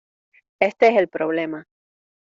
[0.59, 1.67] este es el problema.